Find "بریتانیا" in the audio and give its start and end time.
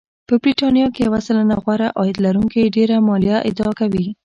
0.41-0.87